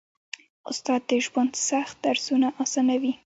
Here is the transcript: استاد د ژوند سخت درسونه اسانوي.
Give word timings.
استاد 0.69 1.01
د 1.09 1.11
ژوند 1.25 1.51
سخت 1.69 1.95
درسونه 2.05 2.47
اسانوي. 2.63 3.13